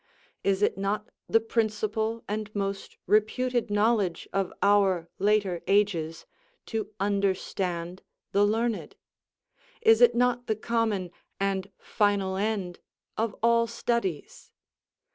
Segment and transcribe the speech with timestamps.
[0.43, 6.25] Is it not the principal and most reputed knowledge of our later ages
[6.65, 8.01] to understand
[8.31, 8.95] the learned?
[9.83, 12.79] Is it not the common and final end
[13.15, 14.49] of all studies?